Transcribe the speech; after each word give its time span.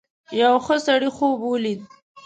یو 0.41 0.53
ښه 0.65 0.75
سړي 0.85 1.09
خوب 1.15 1.37
ولید. 1.45 1.81